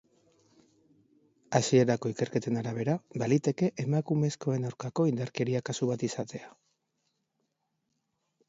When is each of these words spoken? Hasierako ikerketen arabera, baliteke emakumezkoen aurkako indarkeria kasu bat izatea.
Hasierako 1.59 2.11
ikerketen 2.13 2.57
arabera, 2.61 2.95
baliteke 3.23 3.69
emakumezkoen 3.85 4.67
aurkako 4.71 5.07
indarkeria 5.11 5.65
kasu 5.71 5.91
bat 5.91 6.07
izatea. 6.09 6.53